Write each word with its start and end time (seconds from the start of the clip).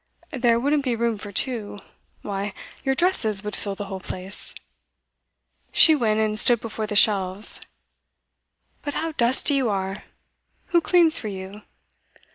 'There 0.31 0.59
wouldn't 0.59 0.83
be 0.83 0.95
room 0.95 1.15
for 1.15 1.31
two. 1.31 1.77
Why, 2.23 2.55
your 2.83 2.95
dresses 2.95 3.43
would 3.43 3.55
fill 3.55 3.75
the 3.75 3.85
whole 3.85 3.99
place.' 3.99 4.55
She 5.71 5.95
went 5.95 6.19
and 6.19 6.39
stood 6.39 6.59
before 6.59 6.87
the 6.87 6.95
shelves. 6.95 7.61
'But 8.81 8.95
how 8.95 9.11
dusty 9.11 9.53
you 9.53 9.69
are! 9.69 10.05
Who 10.69 10.81
cleans 10.81 11.19
for 11.19 11.27
you? 11.27 11.61